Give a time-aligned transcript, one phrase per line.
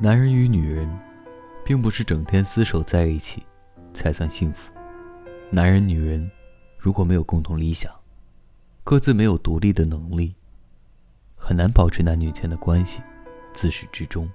[0.00, 0.88] 男人与女人
[1.64, 3.42] 并不是整天厮守在一起
[3.92, 4.72] 才算幸福
[5.50, 6.30] 男人女人
[6.78, 7.92] 如果没有共同理想
[8.84, 10.34] 各自没有独立的能力
[11.34, 13.02] 很难保持男女间的关系
[13.52, 14.28] 自始至终。